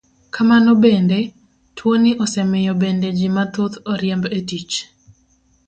Kamano 0.35 0.71
bende, 0.83 1.19
tuoni 1.75 2.11
osemiyo 2.23 2.73
bende 2.81 3.07
ji 3.17 3.27
mathoth 3.35 3.75
oriemb 3.91 4.25
e 4.37 4.39
tich. 4.49 4.73